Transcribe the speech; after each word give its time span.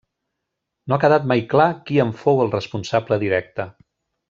No 0.89 0.97
ha 0.97 0.99
quedat 1.03 1.27
mai 1.33 1.43
clar 1.51 1.67
qui 1.91 2.01
en 2.05 2.15
fou 2.23 2.43
el 2.47 2.51
responsable 2.57 3.21
directe. 3.27 3.69